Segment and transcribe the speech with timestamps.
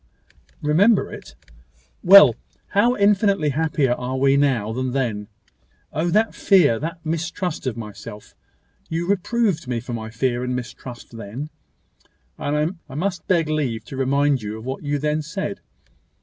[0.63, 1.35] "Remember it!"
[2.03, 2.35] "Well.
[2.69, 5.27] How infinitely happier are we now than then!
[5.93, 6.09] Oh!
[6.09, 8.33] that fear that mistrust of myself!
[8.89, 11.51] You reproved me for my fear and mistrust then;
[12.39, 15.59] and I must beg leave to remind you of what you then said.